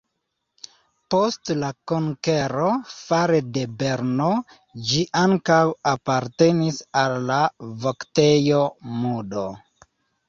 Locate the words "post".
1.15-1.51